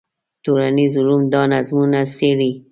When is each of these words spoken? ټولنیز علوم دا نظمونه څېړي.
ټولنیز 0.43 0.91
علوم 0.99 1.23
دا 1.33 1.41
نظمونه 1.53 1.99
څېړي. 2.15 2.51